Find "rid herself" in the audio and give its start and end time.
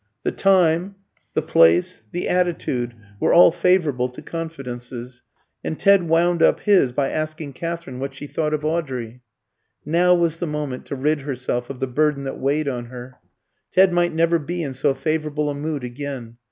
10.95-11.69